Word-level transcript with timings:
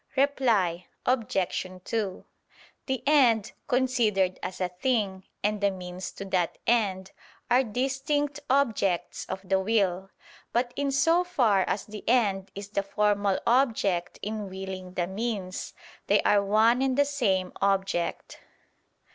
Reply 0.15 0.87
Obj. 1.05 1.67
2: 1.83 2.25
The 2.87 3.03
end, 3.05 3.51
considered 3.67 4.39
as 4.41 4.59
a 4.59 4.69
thing, 4.69 5.25
and 5.43 5.61
the 5.61 5.69
means 5.69 6.11
to 6.13 6.25
that 6.25 6.57
end, 6.65 7.11
are 7.51 7.63
distinct 7.63 8.39
objects 8.49 9.25
of 9.27 9.47
the 9.47 9.59
will. 9.59 10.09
But 10.53 10.73
in 10.75 10.89
so 10.89 11.23
far 11.23 11.61
as 11.67 11.85
the 11.85 12.03
end 12.09 12.49
is 12.55 12.69
the 12.69 12.81
formal 12.81 13.37
object 13.45 14.17
in 14.23 14.49
willing 14.49 14.95
the 14.95 15.05
means, 15.05 15.75
they 16.07 16.19
are 16.23 16.43
one 16.43 16.81
and 16.81 16.97
the 16.97 17.05
same 17.05 17.53
object. 17.61 18.39